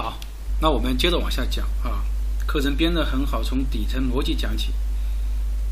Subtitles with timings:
[0.00, 0.16] 好，
[0.60, 2.04] 那我们接着往下讲啊。
[2.46, 4.72] 课程编得很好，从底层逻辑讲起。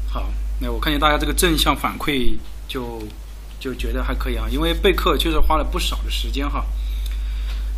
[0.09, 0.29] 好，
[0.59, 2.37] 那我看见大家这个正向反馈，
[2.67, 3.01] 就
[3.61, 4.47] 就觉得还可以啊。
[4.51, 6.67] 因为备课确实花了不少的时间哈。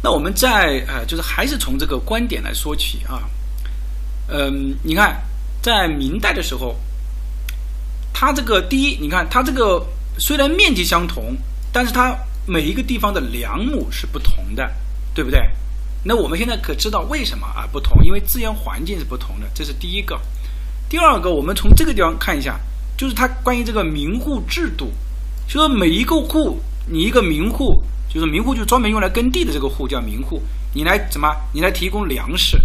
[0.03, 3.29] 那我们再呃，就是还是从这个观点来说起啊。
[4.29, 5.23] 嗯，你看，
[5.61, 6.75] 在明代的时候，
[8.13, 9.87] 它这个第一，你看它这个
[10.19, 11.37] 虽然面积相同，
[11.71, 14.75] 但是它每一个地方的梁亩是不同的，
[15.15, 15.49] 对不对？
[16.05, 18.03] 那我们现在可知道为什么啊不同？
[18.05, 20.19] 因为资源环境是不同的，这是第一个。
[20.89, 22.59] 第二个，我们从这个地方看一下，
[22.97, 24.91] 就是它关于这个民户制度，
[25.47, 30.41] 就说每一个户，你一个民户，就是民户，就专门用来耕地的这个户叫民户，
[30.73, 31.29] 你来怎么？
[31.53, 32.57] 你来提供粮食。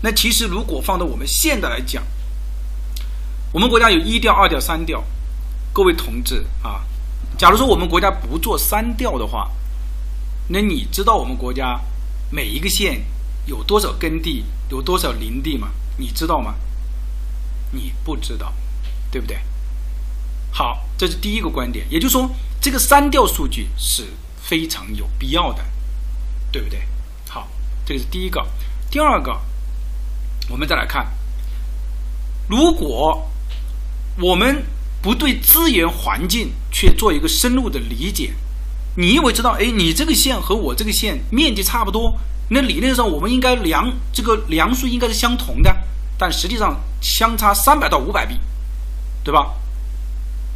[0.00, 2.02] 那其实如果放到我们现在来讲，
[3.52, 5.04] 我们国家有一调、二调、三调，
[5.72, 6.80] 各位同志啊，
[7.36, 9.50] 假如说我们国家不做三调的话，
[10.48, 11.78] 那你知道我们国家？
[12.30, 13.04] 每一个县
[13.46, 15.68] 有多少耕地，有多少林地嘛？
[15.96, 16.54] 你知道吗？
[17.70, 18.52] 你不知道，
[19.10, 19.38] 对不对？
[20.50, 24.06] 好，这是第一个观点，也就是说，这个删掉数据是
[24.40, 25.64] 非常有必要的，
[26.50, 26.80] 对不对？
[27.28, 27.48] 好，
[27.84, 28.46] 这个是第一个。
[28.90, 29.40] 第二个，
[30.48, 31.12] 我们再来看，
[32.48, 33.28] 如果
[34.20, 34.64] 我们
[35.02, 38.32] 不对资源环境去做一个深入的理解。
[38.96, 39.50] 你以为知道？
[39.58, 42.16] 哎，你这个线和我这个线面积差不多，
[42.48, 45.76] 那理论上我们应该量这个量数应该是相同的，
[46.16, 48.38] 但实际上相差三百到五百米，
[49.24, 49.54] 对吧？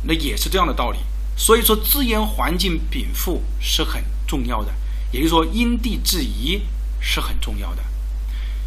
[0.05, 0.99] 那也是这样的道理。
[1.37, 4.73] 所以说，资源环境禀赋是很重要的，
[5.13, 6.61] 也就是说，因地制宜
[7.01, 7.83] 是很重要的。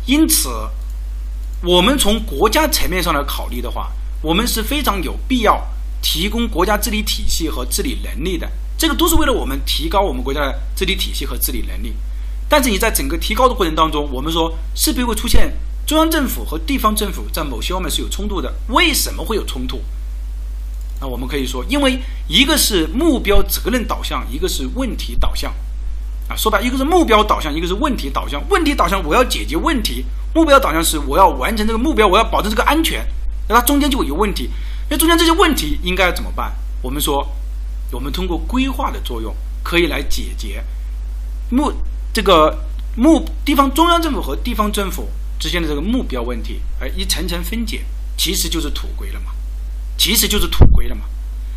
[0.06, 0.50] 因此，
[1.63, 3.91] 我们从国家层面上来考虑的话，
[4.22, 5.61] 我们是非常有必要
[6.02, 8.50] 提供国家治理体系和治理能力的。
[8.82, 11.94] 这个都是为了我们提高我们国家的治理体系和治理能力，
[12.50, 18.52] 但是你在整个提高的过程当中，我们说势必会出现中央政府和地方政府在某些方面是有冲突的。
[18.70, 19.84] 为什么会有冲突？
[21.00, 25.53] 那我们可以说，因为一个是目标责任导向，一个是问题导向。
[26.28, 28.41] 啊，说白，一个是目标导向，一个是问题导向。
[28.50, 30.03] 问题导向，我要解决问题；
[30.34, 33.06] 目标导向是我要完成这个目标，我要保证这个安全。
[33.47, 34.50] 那它中间就会有问题。
[34.90, 36.52] 那中间这些问题应该怎么办？
[36.81, 37.24] 我们说。
[37.91, 40.63] 我们通过规划的作用，可以来解决
[41.50, 41.72] 目
[42.13, 42.57] 这个
[42.96, 45.09] 目地方中央政府和地方政府
[45.40, 47.84] 之间的这个目标问题，而一层层分解，
[48.18, 49.31] 其实就是土规了嘛，
[49.97, 51.03] 其实就是土规了嘛。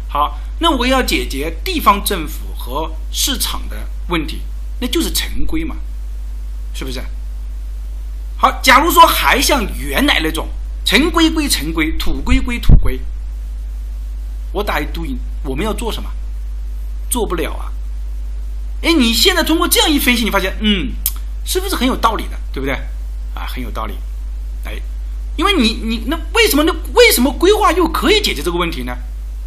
[0.09, 3.77] 好，那我要解决地方政府和市场的
[4.09, 4.41] 问题，
[4.81, 5.77] 那就是城规嘛，
[6.72, 7.01] 是不是？
[8.37, 10.49] 好，假如说还像原来那种
[10.84, 13.01] 城规归城规，土规归土规，
[14.53, 16.11] 我打一读音，我们要做什么？
[17.15, 17.71] 做不了啊！
[18.83, 20.91] 哎，你现在通过这样一分析，你发现，嗯，
[21.45, 22.75] 是不是很有道理的，对不对？
[23.37, 23.95] 啊，很有道理。
[24.65, 24.83] 哎，
[25.37, 28.93] 因为你你那为什么那为什么规划又可以解决这个问题呢？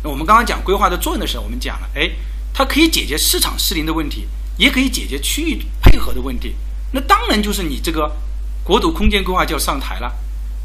[0.02, 2.10] 那我们刚刚讲规划的作用的时候，我们讲了，哎，
[2.54, 4.26] 它可以解决市场失灵的问题，
[4.58, 6.56] 也可以解决区域配合的问题。
[6.94, 8.10] 那当然就是你这个
[8.64, 10.10] 国土空间规划就要上台了，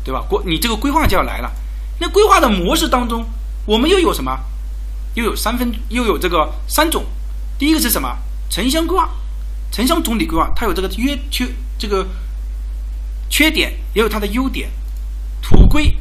[0.05, 0.25] 对吧？
[0.31, 1.51] 国你这个规划就要来了。
[1.99, 3.27] 那规划的模式当中，
[3.67, 4.39] 我们又有什么？
[5.15, 7.05] 又有三分，又有这个三种。
[7.59, 8.19] 第一个是什么？
[8.51, 9.09] 城乡规划，
[9.71, 12.07] 城乡总体规划，它有这个约缺这个
[13.31, 14.71] 缺点，也有它的优点。
[15.41, 15.97] 土规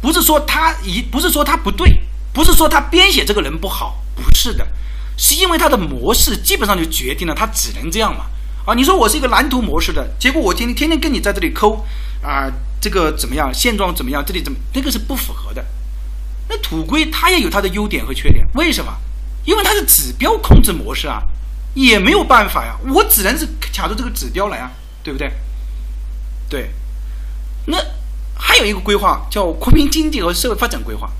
[0.00, 2.02] 不是说它一，不是说它不对，
[2.32, 4.66] 不是说他编写这个人不好，不是的，
[5.16, 8.26] 是因为它的模式基本上就决定了它只能这样嘛。
[8.64, 11.84] 啊，你说我是一个蓝图模式的，结果我天天天天跟你在这里抠
[12.22, 12.50] 啊，
[12.80, 13.52] 这个怎么样？
[13.52, 14.22] 现状怎么样？
[14.24, 14.58] 这里怎么？
[14.74, 15.64] 那个是不符合的。
[16.52, 18.94] 那土规它也有它的优点和缺点，为什么？
[19.46, 21.22] 因为它是指标控制模式啊，
[21.72, 24.70] 也没有办法呀，我只能是卡着这个指标来啊，
[25.02, 25.32] 对不对？
[26.50, 26.70] 对。
[27.64, 27.78] 那
[28.34, 31.10] 还有一个规划叫国民经济和社会发展规划。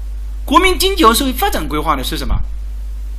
[0.44, 2.38] 国民经济和社会发展规划呢是什么？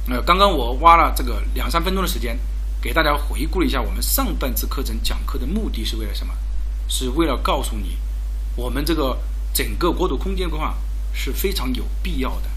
[0.07, 2.38] 呃，刚刚我花了这个两三分钟的时间，
[2.80, 6.33] 给大家回顾了一下我们上半次课程讲课的目的是为了什么？
[6.88, 7.98] 是为了告诉你，
[8.56, 9.18] 我们这个
[9.51, 10.75] 整个国土空间规划。
[11.13, 12.50] 是非常有必要的，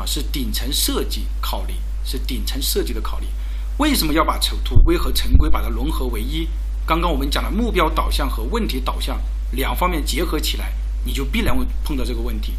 [0.00, 1.74] 啊，是顶层设计考虑，
[2.04, 3.26] 是顶层设计的考虑。
[3.78, 6.48] 为什么要把土土规和城规把它融合为一？
[6.86, 9.20] 刚刚我们讲了目标导向和问题导向
[9.52, 10.72] 两方面结合起来，
[11.04, 12.54] 你就必然会碰到这个问题。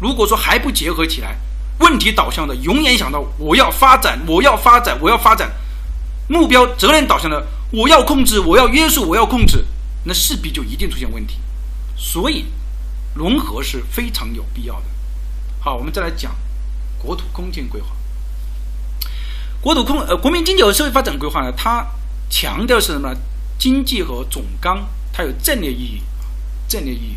[0.00, 1.36] 如果说还不结合起来，
[1.78, 5.48] 问题导向的永远想到我要发展，我要发展，我要发展；
[6.28, 9.64] 目标责任导向的我要控制，我要约束，我要控制，
[10.04, 11.36] 那势必就一定出现问题。
[11.96, 12.46] 所以。
[13.20, 14.86] 融合是非常有必要的。
[15.60, 16.34] 好，我们再来讲
[16.98, 17.88] 国土空间规划。
[19.60, 21.86] 国土空呃，国民经济和社会发展规划呢，它
[22.30, 23.20] 强调是什么呢？
[23.58, 26.02] 经济和总纲它有战略意义，
[26.66, 27.16] 战略意义。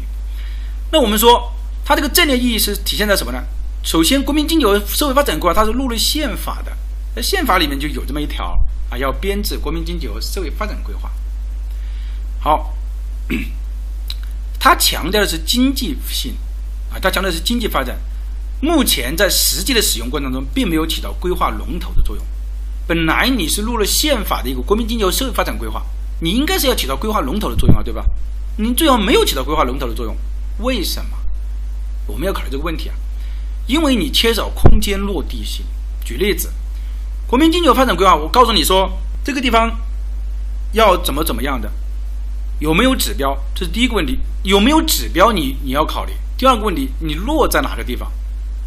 [0.92, 1.54] 那我们说
[1.86, 3.42] 它这个战略意义是体现在什么呢？
[3.82, 6.78] 首先，国民经济和社会发展规划它是入了宪法的，
[7.16, 8.60] 在宪法里面就有这么一条
[8.90, 11.10] 啊，要编制国民经济和社会发展规划。
[12.42, 12.76] 好，
[14.64, 16.34] 它强调的是经济性
[16.90, 18.00] 啊，它强调的是经济发展。
[18.62, 22.26] 目前在实际的使用过程中，并没有起到规划龙头的作用。
[22.88, 25.84] 本来你是入了宪法的一个国民经济和社会发展规划，
[26.22, 28.06] 你应该是要起到规划龙头的作用啊，对吧？
[28.56, 30.16] 你最后没有起到规划龙头的作用，
[30.60, 31.18] 为什么？
[32.08, 32.96] 我们要考虑这个问题啊，
[33.68, 35.66] 因为你缺少空间落地性。
[36.06, 36.50] 举例子，
[37.28, 38.90] 国民经济发展规划，我告诉你说
[39.26, 39.70] 这个地方
[40.72, 41.70] 要怎么怎么样的，
[42.64, 43.38] 有没有指标？
[43.54, 45.34] 这是第一个问题，有没有指标？
[45.34, 46.14] 你你要考虑。
[46.38, 48.10] 第二个问题，你落在哪个地方？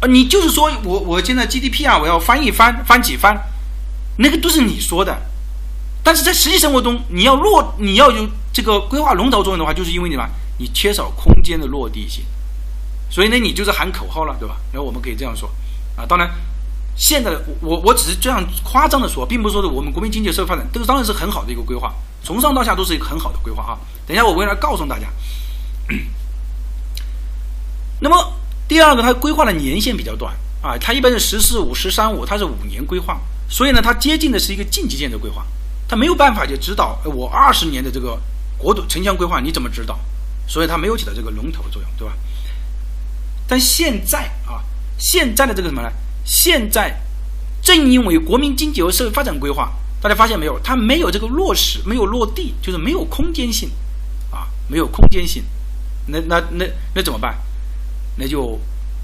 [0.01, 3.35] 啊，你就是说我我现在 GDP 啊，我要翻一翻，翻几番，
[4.19, 5.19] 那个都是你说的，
[6.03, 10.29] 但是在实际生活中，你要落，你要有这个规划龙头作用的话，就是因为你嘛，
[10.59, 12.23] 你缺少空间的落地性，
[13.09, 14.57] 所以呢，你就是喊口号了，对吧？
[14.71, 15.49] 然后我们可以这样说，
[15.95, 16.29] 啊，当然，
[16.95, 21.91] 现在的我我只是这样夸张的说，并不是说的我们国民经济社会发展，这个当然是很好的一个规划，
[22.23, 23.77] 从上到下都是一个很好的规划啊。
[24.05, 25.07] 等一下我会来告诉大家，
[28.01, 28.33] 那么。
[28.69, 33.17] 第二个，它规划的年限比较短啊，它一般是“十四五”“十三五”，它是五年规划，
[33.47, 35.47] 所以呢，它接近的是一个近期建设规划，
[35.87, 38.21] 它没有办法去指导我二十年的这个
[38.57, 39.97] 国土城乡规划，你怎么指导？
[40.45, 42.13] 所以它没有起到这个龙头作用，对吧？
[43.47, 44.61] 但现在啊，
[44.97, 45.89] 现在的这个什么呢？
[46.25, 46.93] 现在
[47.61, 49.71] 正因为国民经济和社会发展规划，
[50.07, 50.57] 大家发现没有？
[50.63, 53.69] 它没有这个落实，没有落地，就是没有空间性
[54.31, 55.43] 啊，没有空间性，
[56.05, 56.65] 那那那
[56.95, 57.37] 那怎么办？
[58.15, 58.57] 那就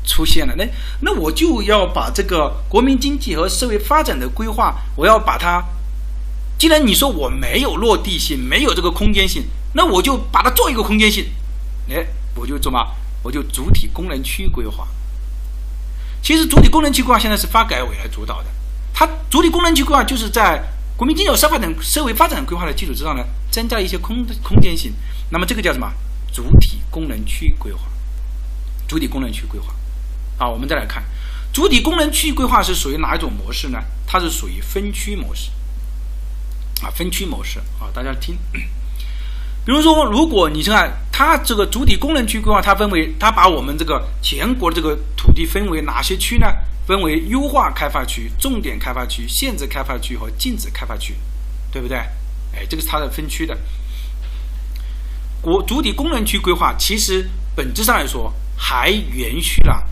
[0.06, 0.66] 出现了，那
[1.02, 5.62] 那我就要把这个国民经济和社会发展的规划，我要把它，
[6.58, 11.26] 既然你说我没有落地性，没有这个空间性，那我就把它做一个空间性，
[11.90, 12.80] 哎，我就怎么，
[13.24, 14.88] 我就主体功能区规划。
[16.22, 18.46] 其实主体功能区规划现在是发改委来主导的，
[18.94, 20.64] 它主体功能区规划就是在
[20.96, 24.94] 国民经济和社会发展社会发展规划的基础之上呢，增加一些空空间性，
[25.30, 25.92] 那么这个叫什么？
[26.32, 27.82] 主体功能区规划。
[28.88, 29.74] 主体功能区规划，
[30.38, 31.04] 啊，我们再来看，
[31.52, 33.80] 主体功能区规划是属于哪一种模式呢？
[34.06, 35.50] 它是属于分区模式，
[36.84, 38.38] 啊，分区模式啊，大家听。
[39.66, 46.48] 比如说，如果你看它这个主体功能区规划，它分为，它把我们这个全国这个土地分为哪些区呢？
[46.86, 51.16] 分为优化开发区、重点开发区、限制开发区和禁止开发区，
[51.72, 51.98] 对不对？
[52.54, 53.58] 哎，这个是它的分区的。
[55.42, 58.34] 国主体功能区规划其实本质上来说。
[58.56, 59.84] 还延续了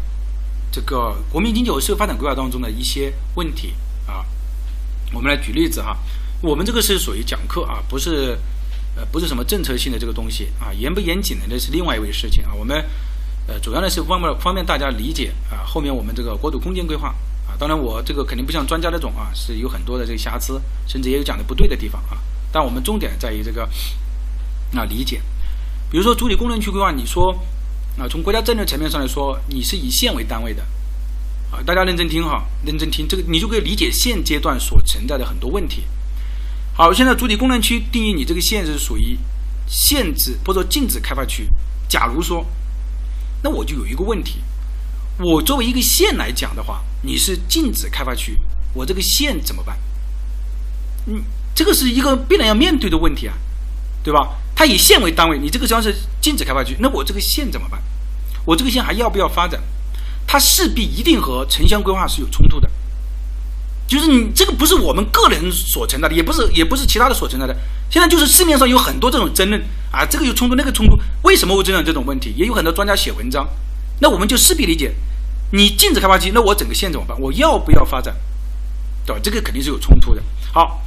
[0.72, 3.74] 这个国民经济和社会发展规划当中的一些问题
[4.08, 4.24] 啊，
[5.12, 5.98] 我们来举例子哈。
[6.42, 8.38] 我们这个是属于讲课啊，不是
[8.96, 12.54] 呃不是什么政策性的这个东西啊，严不严谨的那是另外一回事情啊。
[12.54, 12.82] 我们
[13.52, 17.10] 呃主要呢是方便方便大家理解啊，后面我们这个国土空间规划
[17.46, 22.18] 啊，当然我这个肯定不像专家那种啊，是有很多的这个瑕疵，甚至也有讲的不对的地方啊。
[22.52, 23.70] 但我们重点在于这个
[24.76, 25.22] 啊理解，
[25.92, 27.38] 比如说主体功能区规划，你说。
[28.00, 30.64] 啊，从国家战略层面上来说，你是以县为单位的，
[31.52, 35.84] 啊，大家认真听哈，认真听，这个你就可以理解现阶段所存在的很多问题。
[36.74, 39.20] 好，现在主体功能区定义你这个县是属于
[39.68, 41.50] 限制或者禁止开发区。
[41.90, 42.46] 假如说，
[43.44, 44.40] 那我就有一个问题，
[45.18, 48.38] 我作为一个县来讲的话，你是禁止开发区，
[48.74, 49.78] 我这个县怎么办？
[51.08, 51.24] 嗯，
[51.56, 53.34] 这个是一个必然要面对的问题啊，
[54.04, 54.38] 对吧？
[54.56, 57.82] 它以县为单位，你这个地方是禁止开发区，那我这个县怎么办？
[58.46, 59.62] 我这个县还要不要发展？
[60.28, 62.70] 它势必一定和城乡规划是有冲突的。
[63.88, 67.54] 就是你这个不是我们个人所存在的，也不是也不是其他的所存在的。
[67.92, 72.34] 现在就是市面上有很多这种争论啊，这个有冲突，那个冲突，为什么会出现这种问题？
[72.38, 73.46] 也有很多专家写文章。
[74.00, 74.96] 那我们就势必理解，
[75.52, 77.20] 你禁止开发区，那我整个县怎么办？
[77.20, 78.16] 我要不要发展？
[79.06, 79.22] 对吧？
[79.22, 80.24] 这个肯定是有冲突的。
[80.54, 80.82] 好，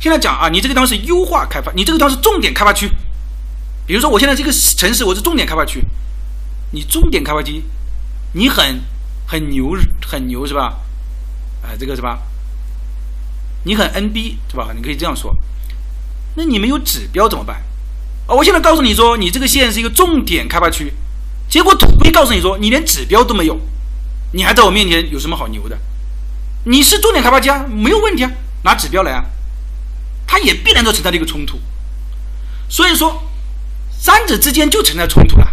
[0.00, 2.90] 现在讲啊，你这个地方是优化开发，你这个地方是重点开发区。
[3.86, 5.84] 比如说，我现在这个城市我是重点开发区，
[6.72, 7.62] 你重点开发区，
[8.32, 8.80] 你很
[9.26, 10.80] 很牛很牛是吧？
[11.62, 12.22] 哎，这个是吧？
[13.64, 14.72] 你很 NB 是吧？
[14.74, 15.36] 你可以这样说。
[16.36, 17.56] 那你没有指标怎么办？
[18.26, 20.92] 啊，我现在告诉你说，你这个县是一个重点开发区，
[21.48, 23.58] 结果土地告诉你说你连指标都没有，
[24.32, 25.76] 你还在我面前有什么好牛的？
[26.64, 28.30] 你是重点开发区啊，没有问题啊，
[28.62, 29.24] 拿指标来啊，
[30.26, 31.58] 它也必然都存在这个冲突，
[32.68, 33.22] 所以说。
[33.98, 35.52] 三者之间就存在冲突了，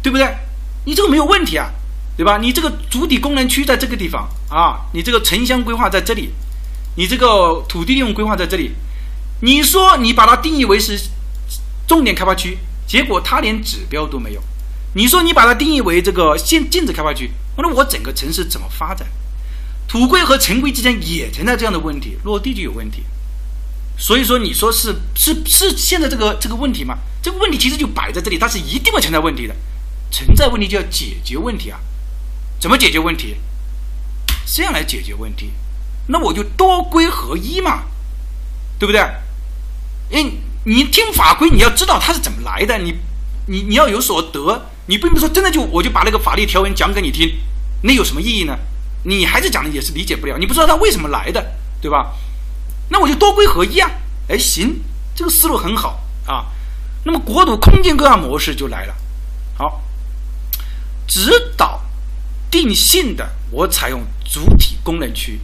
[0.00, 0.26] 对不对？
[0.84, 1.68] 你这个没有问题啊，
[2.16, 2.38] 对吧？
[2.38, 6.30] 你这个主体功能区在这个地方啊，你这个城乡规划在这里，
[6.94, 8.70] 你这个土地利用规划在这里，
[9.40, 10.98] 你说你把它定义为是
[11.86, 14.42] 重点开发区，结果它连指标都没有。
[14.94, 19.06] 你说你把它定义为这个限禁止开发区，那我整个城市怎么发展？
[19.86, 23.04] 土规和城规之间也存在这样的问题，落地就有问题。
[23.98, 26.98] 所以说，你说是是是现在这个这个问题吗？
[27.22, 29.54] 这个问题其实就摆在这里，它是一定会存在问题的。
[30.10, 31.80] 存在问题就要解决问题啊！
[32.60, 33.36] 怎么解决问题？
[34.46, 35.52] 这样来解决问题，
[36.06, 37.82] 那我就多规合一嘛，
[38.78, 39.00] 对不对？
[40.10, 40.24] 哎，
[40.64, 42.94] 你听法规，你要知道它是怎么来的，你
[43.46, 47.38] 你你要有所得，你并不是说真的就我就把那个法律条文讲给你听，
[47.82, 48.56] 那有什么意义呢？
[49.04, 52.12] 你孩子讲的也是理解不了，你不知道它为什么来的，对吧？
[52.88, 53.90] 那我就多规合一啊！
[54.28, 54.80] 哎，行，
[55.14, 56.46] 这个思路很好啊。
[57.04, 58.94] 那么国土空间规划模式就来了，
[59.56, 59.82] 好，
[61.06, 61.82] 指导
[62.50, 65.40] 定性的，我采用主体功能区，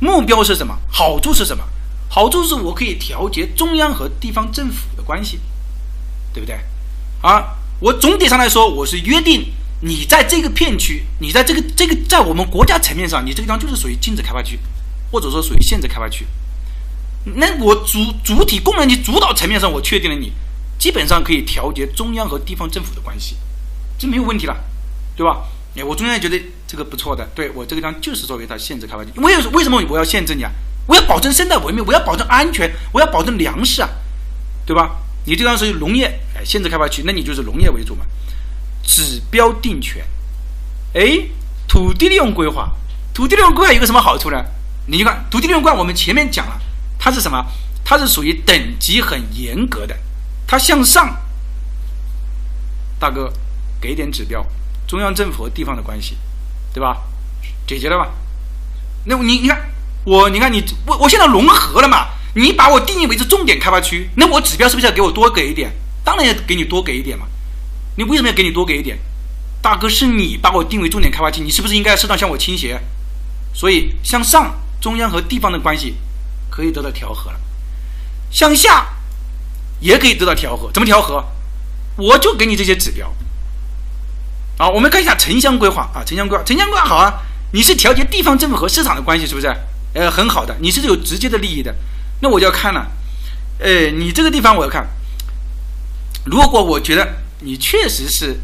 [0.00, 0.76] 目标是什么？
[0.88, 1.64] 好处是什么？
[2.10, 5.40] 好处是我可以调节中央和地方政府的关系，
[6.34, 6.60] 对不对？
[7.22, 9.46] 啊，我总体上来说，我是约定
[9.80, 14.58] 你在这个片区，你在这个这个在我们国家层面上，你这个地方就是属于禁止开发区。
[15.12, 16.24] 或者说属于限制开发区，
[17.34, 20.32] 那我主主体功能你主导层面上我确定了你，
[20.78, 23.36] 基本上可以调节中央和地方政府的关系，
[23.98, 24.56] 这没有问题了，
[25.16, 25.48] 对吧？
[25.74, 30.52] 哎，我中央觉得这个不错的，对我这个地方就是作为它限制开发区，为为什么我要限制你啊？
[30.86, 33.88] 我要保证生态文明，我要保证安全，我要保证粮食啊，
[34.66, 34.96] 对吧？
[35.24, 38.04] 你这地方是农业，哎，限制开发区，那你就是农业为主嘛。
[38.82, 40.04] 指标定权，
[40.94, 41.28] 哎，
[41.68, 42.72] 土地利用规划，
[43.14, 44.44] 土地利用规划有个什么好处呢？
[44.86, 46.60] 你就看土地利用规划，我们前面讲了，
[46.98, 47.46] 它是什么？
[47.84, 49.96] 它是属于等级很严格的，
[50.46, 51.16] 它向上，
[52.98, 53.32] 大哥
[53.80, 54.44] 给点指标，
[54.86, 56.16] 中央政府和地方的关系，
[56.72, 57.02] 对吧？
[57.66, 58.10] 解决了吧？
[59.04, 59.70] 那你你看
[60.04, 62.06] 我，你看你我我现在融合了嘛？
[62.34, 65.70] 你把我定义为是重点开发区，那我指标是不是要给我多给一点？
[66.04, 67.26] 当然要给你多给一点嘛。
[67.96, 68.98] 你为什么要给你多给一点？
[69.60, 72.80] 大哥是你把我定为重点开发区，你是不是应该适当向我倾斜？
[73.52, 74.54] 所以向上。
[74.80, 75.94] 中央和地方的关系
[76.48, 77.38] 可以得到调和了，
[78.30, 78.86] 向下
[79.78, 80.70] 也可以得到调和。
[80.72, 81.22] 怎么调和？
[81.96, 83.14] 我就给你这些指标。
[84.56, 87.12] 好，我们看一下城乡规划啊，城乡规划，城乡规划好啊，
[87.52, 89.54] 你是调节地方政府和市场的关系，是不是？
[89.94, 91.74] 呃，很好的，你是有直接的利益的。
[92.20, 92.90] 那我就要看了，
[93.58, 94.86] 呃，你这个地方我要看，
[96.26, 98.38] 如果我觉得你确实是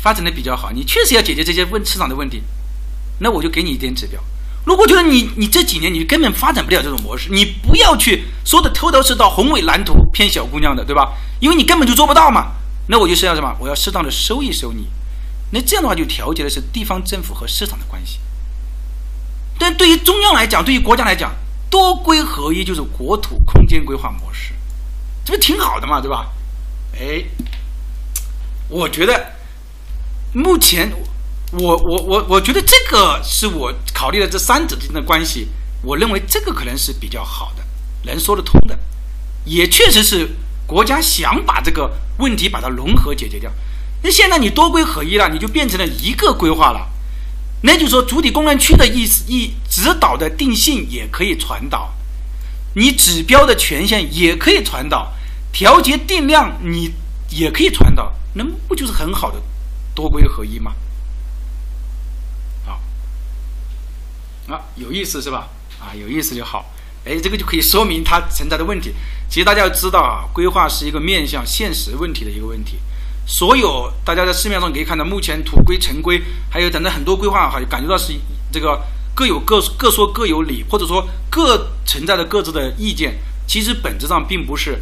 [0.00, 2.42] 发展的比较好，你确实要解决这些问市场的问题，
[3.20, 4.22] 那我就给你一点指标。
[4.66, 11.14] 如果觉得你你这几年你根本发展不了这种模式，你不要去说的头头是道、宏伟蓝图骗小姑娘的，对吧？
[11.40, 12.52] 因为你根本就做不到嘛。
[12.88, 13.54] 那我就是要什么？
[13.58, 14.86] 我要适当的收一收你。
[15.50, 18.18] 那这样的话就调节的是地方政府和市场的关系。
[19.58, 21.32] 但对于中央来讲，对于国家来讲，
[21.70, 24.52] 多规合一就是国土空间规划模式，
[25.24, 26.32] 这不挺好的嘛，对吧？
[26.98, 27.24] 哎，
[28.68, 29.32] 我觉得
[30.32, 30.92] 目前。
[31.56, 35.46] 我我我我觉得这个是我考虑的这三者之间的关系，
[35.82, 37.62] 我认为这个可能是比较好的，
[38.02, 38.76] 能说得通的，
[39.44, 40.30] 也确实是
[40.66, 43.52] 国家想把这个问题把它融合解决掉。
[44.02, 46.90] 那现在你多规合一了，你就变成了一个规划了，
[47.62, 51.94] 那就是说主体功能区的意思一指导的定性也可以传导，
[52.74, 55.12] 你指标的权限也可以传导，
[55.52, 56.92] 调节定量你
[57.30, 59.40] 也可以传导，那不就是很好的
[59.94, 60.74] 多规合一吗？
[62.64, 62.80] 好
[64.48, 65.48] 啊，有意思是吧？
[65.80, 66.70] 啊，有意思就好。
[67.06, 68.94] 哎，这个就可以说明它存在的问题。
[69.28, 72.78] 其实大家要知道啊，规划是一个面向现实问题的一个问题。
[73.26, 78.12] 所有大家在市面上可以看到，目前土规、城规，还有等等很多规划哈，感觉到是
[78.52, 78.80] 这个
[79.14, 83.18] 各有各各说各有理，或者说各存在着各自的意见。
[83.46, 84.80] 其实本质上并不是。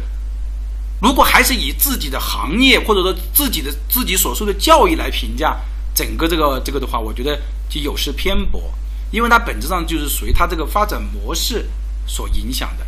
[1.01, 5.59] 如果还是以自己的行业或者说自己的自己所受的教育来评价
[5.93, 7.37] 整个这个这个的话，我觉得
[7.69, 8.73] 就有失偏颇。
[9.11, 11.69] 因为它本质上就是属于它这个发展模式
[12.07, 12.85] 所影响的，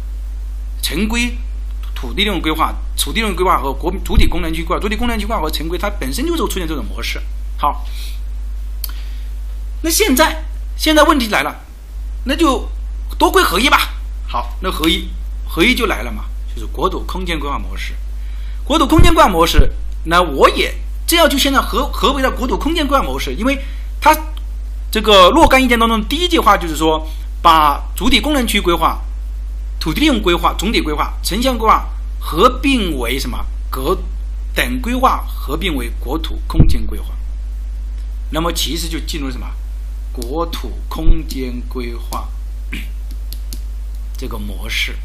[0.82, 1.38] 城规、
[1.96, 7.20] 土地利用规划、土地利用规划和国主体功能区规划、主体功能区规划和城规，它本身就是出现这种模式。
[7.58, 7.84] 好，
[9.82, 10.44] 那现在
[10.78, 11.56] 现在问题来了，
[12.26, 12.70] 那就
[13.18, 13.90] 多规合一吧。
[14.28, 15.08] 好，那合一
[15.48, 17.96] 合一就来了嘛，就是国土空间规划模式。
[18.64, 19.72] 国土空间规划模式，
[20.04, 20.76] 那我也
[21.08, 23.58] 这样就现在合合为了国土空间规划模式，因为
[24.00, 24.16] 它。
[24.92, 27.06] 这个若干意见当中，第一句话就是说，
[27.42, 29.02] 把主体功能区规划、
[29.86, 31.88] 土地利用规划、总体规划、城乡规划
[32.20, 33.46] 合并为什么？
[33.70, 33.96] 各
[34.56, 37.14] 等规划合并为国土空间规划。
[38.32, 39.46] 那么其实就进入什么？
[40.12, 42.28] 国土空间规划
[44.18, 44.98] 这个模式。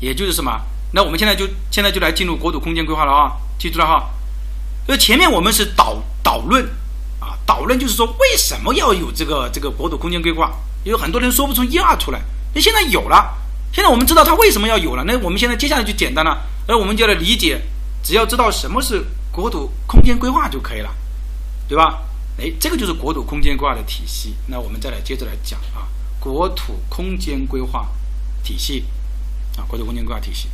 [0.00, 0.62] 也就是什么？
[0.92, 4.08] 那我们现在就现在就来进入国土空间规划了啊，记住了哈。
[4.88, 6.64] 那前面我们是导导论
[7.20, 10.56] 啊，导论就是说为什么要有这个这个国土空间规划？
[10.84, 12.22] 有很多人说不出一二出来。
[12.56, 13.36] 那现在有了，
[13.70, 15.04] 现在我们知道它为什么要有了。
[15.04, 17.60] 那我们现在接下来就简单了，而我们就来理解，
[18.02, 20.88] 只要知道什么是国土空间规划就可以了，
[21.68, 22.02] 对吧？
[22.38, 24.34] 哎，这个就是国土空间规划的体系。
[24.46, 25.86] 那我们再来接着来讲啊，
[26.18, 27.86] 国土空间规划
[28.42, 28.86] 体系
[29.58, 30.48] 啊，国土空间规划体系。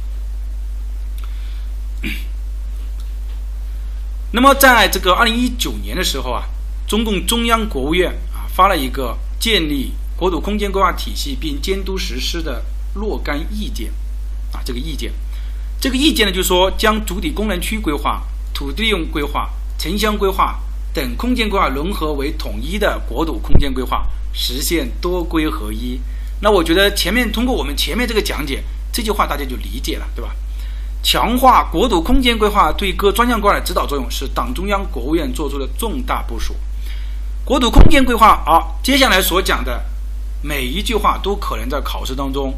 [4.33, 6.43] 那么，在这个二零一九年的时候啊，
[6.89, 9.93] 中共中央国务院啊发了一个建立
[10.23, 12.65] 国土空间规划体系并监督实施的
[12.95, 13.93] 若干意见
[14.53, 15.13] 啊，这个意见，
[15.81, 18.23] 这个意见呢，就是说将主体功能区规划、
[18.55, 20.61] 土地用规划、城乡规划
[20.95, 26.01] 等空间规划融合为统一的国土空间规划，实现多规合一。
[26.41, 28.63] 那我觉得前面通过我们前面这个讲解，
[28.93, 30.31] 这句话大家就理解了，对吧？
[31.03, 36.55] 强化国土空间规划对各专项规划的指导作用，是党中央、国务院做出的重大部署。
[37.45, 39.85] 国土空间规划啊，接下来所讲的
[40.43, 42.55] 每一句话都可能在考试当中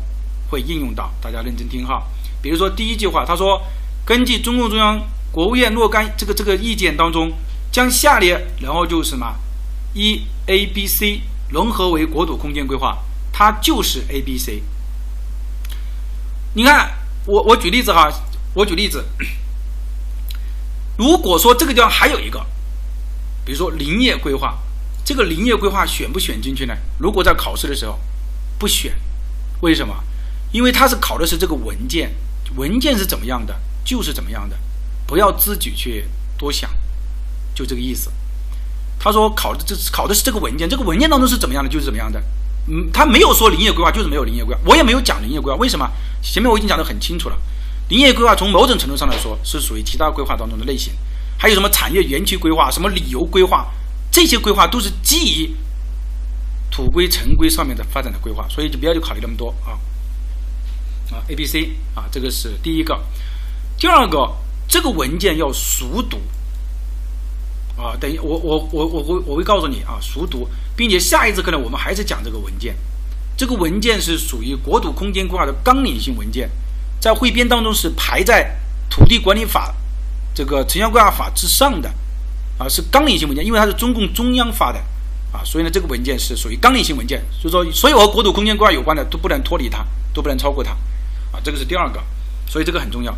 [0.50, 2.03] 会应用到，大家认真听哈。
[2.43, 3.62] 比如说第一句话，他说
[4.05, 5.00] ：“根据中共中央、
[5.31, 7.33] 国务院若干这个这个意见当中，
[7.71, 9.35] 将下列然后就是什么
[9.93, 12.99] 一 A、B、C 融合为国土空间规划，
[13.33, 14.62] 它就是 A、B、C。
[16.55, 16.91] 你看，
[17.26, 18.11] 我我举例子哈。”
[18.55, 19.05] 我举例子，
[20.97, 22.38] 如果说这个地方还有一个，
[23.45, 24.57] 比如说林业规划，
[25.04, 26.75] 这个林业规划选不选进去呢？
[26.99, 28.00] 如果在考试的时候
[28.58, 28.94] 不选，
[29.61, 29.94] 为什么？
[30.50, 32.14] 因为他是考的是这个文件，
[32.56, 34.56] 文件是怎么样的就是怎么样的，
[35.06, 36.08] 不要自己去
[36.38, 36.70] 多想，
[37.54, 38.11] 就这个意思。
[38.99, 42.23] 他说考的这考的是这个文件，这个文件当中是怎么样的就是怎么样的。
[42.68, 45.87] 嗯，他没有说林业规划就是没有林业规划，我也没有讲林业规划，为什么？
[46.23, 47.37] 前面我已经讲得很清楚了。
[47.90, 50.94] 林业规划从某种程度上来说是属于其他规划当中的类型，
[51.37, 53.66] 还有什么产业园区规划、什么旅游规划，
[54.14, 55.57] 这些规划都是基于
[56.70, 59.74] 土规、城规上面的发展的规划，所以就不要去考虑那么多啊。
[61.11, 62.96] 啊，A、B、C 啊，这个是第一个。
[63.77, 64.33] 第二个，
[64.68, 66.18] 这个文件要熟读
[67.77, 67.96] 啊。
[67.98, 72.77] 等于我我我我会我会告诉你啊，熟读，并且下一次课呢，我们还是讲这个文件。
[73.37, 76.48] 这个文件是属于国土空间规划的纲领性文件。
[77.00, 78.57] 在汇编当中是排在
[78.88, 79.74] 土地管理法、
[80.33, 81.92] 这个城乡规划法之上的，
[82.59, 84.79] 啊，是纲领性文件，因为它是中共中央发的，
[85.33, 90.71] 啊，所以呢，这个文件是属于纲领性文件，所以说所有和国土空间规划有关的都不能脱离它，都不能超过它，
[91.33, 92.01] 啊，这个是第二个，
[92.47, 93.14] 所以这个很重要。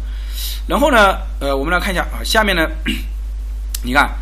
[0.67, 2.67] 然后呢，呃，我们来看一下啊，下面呢，
[3.85, 4.17] 你看，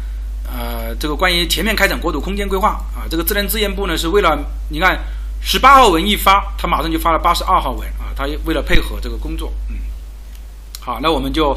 [0.47, 4.99] 呃，这个关于全面开展国土空间规划啊，这个智能资源部呢是为了，你看，
[5.41, 8.13] 十八号文一发，他马上就发了八十二号文啊。
[8.17, 9.77] 他为了配合这个工作，嗯，
[10.81, 11.57] 好，那我们就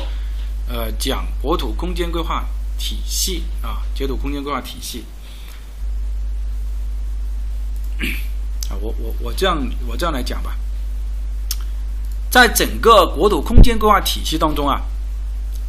[0.67, 2.43] 呃讲国土空间规划
[2.77, 5.03] 体系啊，国土空间规划体系
[8.69, 10.55] 啊，我我我这样我这样来讲吧，
[12.29, 14.81] 在整个国土空间规划体系当中啊，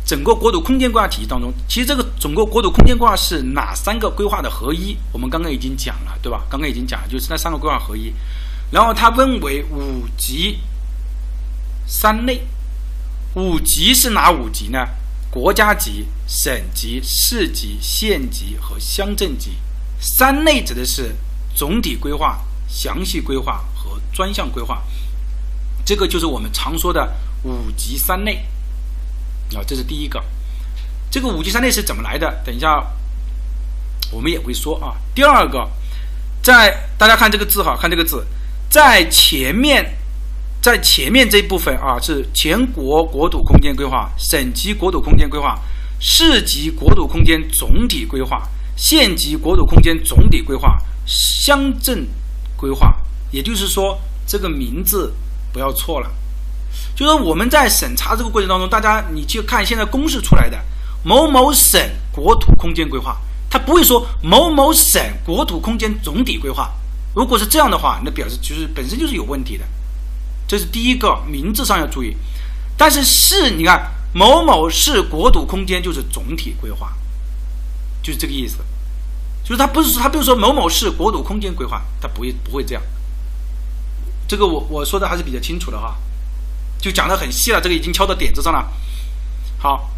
[0.05, 4.97] 整个国土空间规划体系当中，其实这个整个国土空间规划是哪三个规划的合一？
[5.13, 6.45] 我们刚刚已经讲了，对吧？
[6.51, 8.13] 刚刚已经讲了，就是那三个规划合一，
[8.71, 10.61] 然后它分为五级。
[11.91, 12.47] 三类，
[13.35, 14.87] 五级是哪五级呢？
[15.31, 19.57] 国家级、省级、市级、县级和乡镇级。
[20.01, 21.15] 三类指的是
[21.55, 24.83] 总体规划、详细规划和专项规划。
[25.85, 27.13] 这个就是我们常说的
[27.43, 28.47] 五级三类。
[29.55, 30.25] 啊，这是第一个。
[31.11, 32.43] 这个五级三类是怎么来的？
[32.45, 32.87] 等一下
[34.11, 34.97] 我们也会说啊。
[35.15, 35.69] 第二个，
[36.43, 38.27] 在大家看这个字哈，看这个字，
[38.71, 39.98] 在前面。
[40.69, 45.59] 在前面这部分啊，是全国国土空间规划、省级国土空间规划、
[45.99, 52.07] 市级国土空间总体规划、县级国土空间总体规划、乡镇
[52.55, 52.95] 规划。
[53.31, 55.15] 也就是说，这个名字
[55.55, 56.11] 不要错了。
[56.95, 60.63] 就是我们在审查这个过程当中，大家你去看现在公示出来的
[61.03, 61.81] 某某省
[62.13, 63.17] 国土空间规划，
[63.49, 66.71] 它不会说某某省国土空间总体规划。
[67.15, 69.65] 如果是这样的话，那表示就是本身就是有问题的。
[70.49, 72.17] 这是第一个名字上要注意，
[72.77, 76.97] 但是市你看某某市国土空间就是总体规划，
[78.03, 78.57] 就是这个意思，
[79.45, 82.83] 就是他不是说他不是说某某市国土空间规划，他不会不会这样。
[84.27, 85.95] 这个我我说的还是比较清楚的哈，
[86.81, 88.73] 就讲的很细了，这个已经敲到点子上了。
[89.59, 89.91] 好，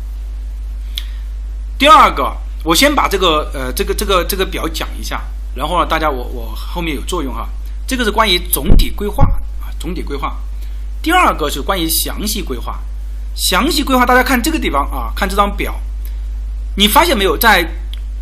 [1.79, 5.23] 第二个我先把这个呃这个这个这个表讲一下，
[5.55, 7.49] 然后呢大家我我后面有作用哈，
[7.87, 9.25] 这个是关于总体规划。
[9.81, 10.37] 总体规划，
[11.03, 12.79] 第二个是关于详细规划。
[13.35, 15.81] 详细规划，大家看这个地方啊，看这张表，
[16.77, 17.67] 你发现没有，在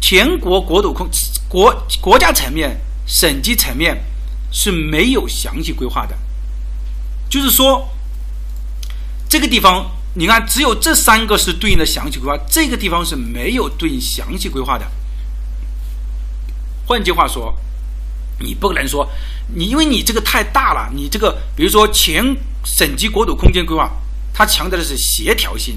[0.01, 1.09] 全国国土空
[1.49, 4.05] 国国家层面、省级层面
[4.53, 6.16] 是没有详细规划的。
[7.29, 7.88] 就是说，
[9.29, 14.87] 这个地方你看，只有这三个是对应的详细规划，这个地方是没有对应详细规划的。
[16.87, 17.55] 换句话说，
[18.40, 19.09] 你不能说
[19.55, 23.90] 你因为你这个太大了，你这个比如说全省级国土空间规划，
[24.33, 25.77] 它强调的是协调性；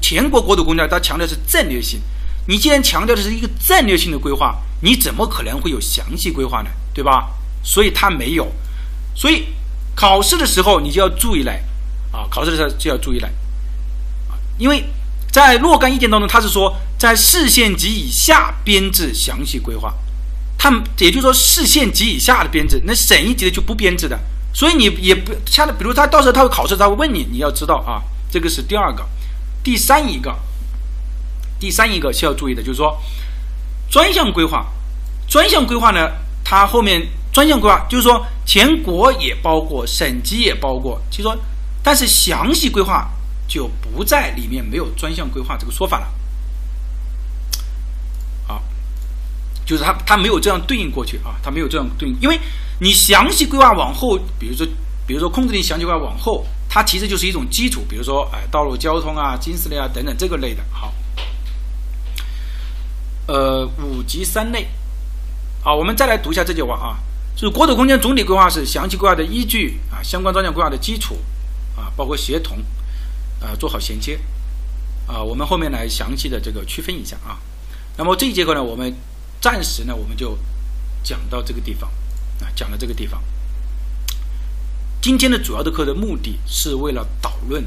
[0.00, 2.00] 全国国土空间它强调是战略性。
[2.48, 6.70] 你既然强调的是一个战略性的规划，你怎么可能会有详细规划呢？
[6.92, 7.30] 对吧？
[7.62, 8.50] 所以它没有。
[9.14, 9.46] 所以
[9.94, 11.62] 考试的时候你就要注意来
[12.10, 13.28] 啊，考试的时候就要注意来
[14.28, 14.84] 啊，因为
[15.30, 19.94] 在若干意见当中，它是说在市县级以下编制详细规划。
[20.62, 24.16] 他们也就是说，市县级以下的编制，那省一级的就不编制的，
[24.54, 29.04] 所以你也不下的，比如他到时候他会考试，他会问你，你要知道啊，这个是第二个，
[29.64, 30.32] 第三一个，
[31.58, 32.96] 第三一个需要注意的就是说，
[33.90, 34.64] 专项规划，
[35.28, 36.12] 专项规划呢，
[36.44, 41.36] 它后面专项规划就是说全国也包括，省级也包括，就说，
[41.82, 43.10] 但是详细规划
[43.48, 46.06] 就不在里面，没有专项规划这个说法了。
[49.64, 52.38] 就是它，它没有这样对应过去啊，它没有这样对应，因为
[52.80, 54.66] 你详细规划往后，比如说，
[55.06, 60.62] 比如说控制令详细规划往后，它其实就是一种基础，比如说，哎，道路交通啊、经适类啊等等这个类的。
[60.72, 60.92] 好，
[63.28, 64.66] 呃，五级三类，
[65.62, 66.98] 好，我们再来读一下这句话啊，
[67.36, 71.16] 就是国土空间总体规划是详细规划的依据啊，相关专项规划的基础
[71.76, 72.58] 啊，包括协同
[73.40, 74.18] 啊，做好衔接
[75.06, 77.38] 啊，我们后面来详细的这个区分一下啊。
[77.96, 78.92] 那么这一节课呢，我们。
[79.42, 80.38] 暂时呢，我们就
[81.02, 81.90] 讲到这个地方
[82.40, 83.20] 啊，讲到这个地方。
[85.00, 87.64] 今天的主要的课的目的是为了导论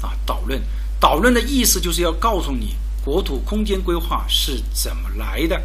[0.00, 0.62] 啊，导论，
[1.00, 5.60] 导论的意思就是要告诉你国土空间规划是怎么来的。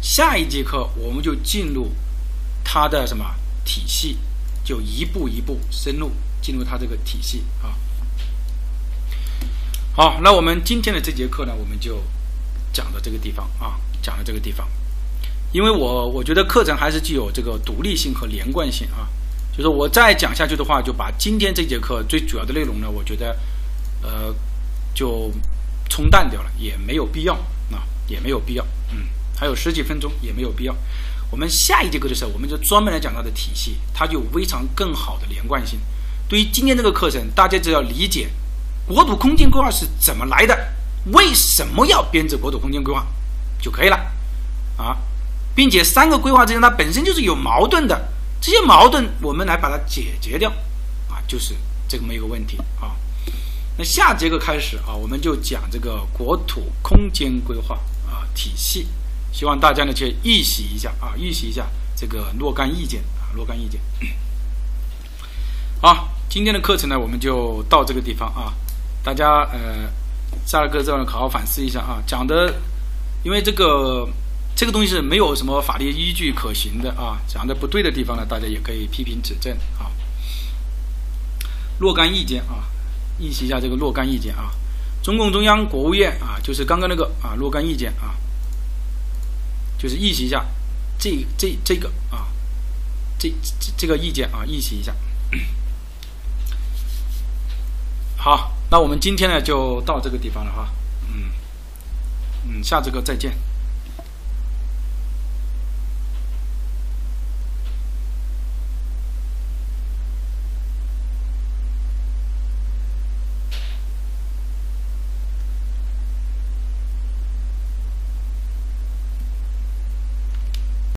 [0.00, 1.92] 下一节课我们就进入
[2.64, 3.24] 它的什么
[3.64, 4.18] 体系，
[4.64, 6.10] 就一步一步深入
[6.42, 7.76] 进入它这个体系啊。
[9.94, 12.02] 好，那我们今天的这节课呢，我们就
[12.72, 14.68] 讲到这个地方啊，讲到这个地方。
[15.52, 19.08] 因为我我觉得课程还是具有这个独立性和连贯性啊，
[19.56, 23.36] 就是我再讲下去的话，就把今天这节课最主要的内容呢，我觉得，
[24.00, 24.34] 呃，
[24.94, 25.32] 就
[25.88, 27.34] 冲淡掉了，也没有必要
[27.72, 30.76] 啊，也没有必要，嗯，还有十几分钟也没有必要。
[31.32, 35.80] 我们下一节课的时候，我们就专门来讲它的体系，它就有非常更好的连贯性。
[36.28, 38.28] 对于今天这个课程，大家只要理解
[38.86, 40.56] 国土空间规划是怎么来的，
[41.12, 43.04] 为什么要编制国土空间规划
[43.60, 43.96] 就可以了，
[44.76, 44.96] 啊。
[45.54, 48.08] 并且三个规划之间它本身就是有矛盾的，
[48.40, 50.50] 这些矛盾我们来把它解决掉，
[51.08, 51.54] 啊，就是
[51.88, 52.96] 这么一个问题啊。
[53.76, 57.74] 那下节课开始啊，我们就讲这个国土空间规划
[58.08, 58.86] 啊体系，
[59.32, 63.80] 希望大家呢去预习一下啊，预习一下这个若干意见啊，若干意见。
[65.82, 68.54] 好，今天的课程呢我们就到这个地方啊，
[69.02, 69.90] 大家呃
[70.46, 72.54] 下了课之后呢好好反思一下啊，讲的
[73.24, 74.08] 因为这个。
[74.60, 79.90] 这个东西是没有什么法律依据可行的啊，讲的不对的地方呢，大家也可以批评指正啊。
[81.78, 82.68] 若干意见啊，
[83.18, 84.50] 意习一下这个若干意见啊。
[85.02, 88.14] 中共中央、国务院啊，就是刚刚那个啊，若干意见啊，
[89.78, 90.44] 就是意习一下
[90.98, 92.28] 这这这个啊，
[93.18, 94.94] 这这这个意见啊，意习一下。
[98.18, 100.68] 好，那我们今天呢就到这个地方了哈，
[101.08, 101.30] 嗯
[102.46, 103.34] 嗯，下节课再见。